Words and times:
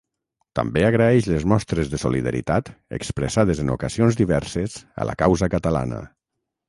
També 0.59 0.81
agraeix 0.85 1.27
les 1.31 1.43
mostres 1.51 1.91
de 1.91 1.99
solidaritat 2.03 2.71
expressades 2.99 3.61
en 3.65 3.69
ocasions 3.75 4.19
diverses 4.23 4.79
a 5.05 5.09
la 5.11 5.17
causa 5.25 5.55
catalana. 5.57 6.01